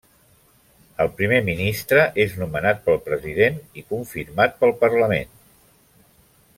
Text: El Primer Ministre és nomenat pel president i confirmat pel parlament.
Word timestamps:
El 1.03 1.11
Primer 1.19 1.41
Ministre 1.49 2.05
és 2.25 2.33
nomenat 2.41 2.81
pel 2.89 2.97
president 3.11 3.61
i 3.83 3.87
confirmat 3.93 4.61
pel 4.65 4.75
parlament. 4.85 5.37